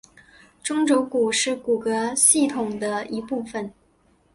[0.63, 3.71] 中轴骨是骨骼系统的一部分。